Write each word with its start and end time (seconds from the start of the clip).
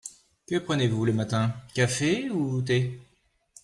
Que 0.49 0.55
prenez-vous 0.57 1.05
le 1.05 1.13
matin? 1.13 1.53
Café 1.75 2.31
ou 2.31 2.63
thé? 2.63 2.99